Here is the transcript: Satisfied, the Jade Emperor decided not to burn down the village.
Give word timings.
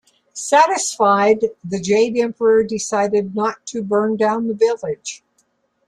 Satisfied, 0.33 1.41
the 1.63 1.79
Jade 1.79 2.17
Emperor 2.17 2.63
decided 2.63 3.35
not 3.35 3.63
to 3.67 3.83
burn 3.83 4.17
down 4.17 4.47
the 4.47 4.55
village. 4.55 5.23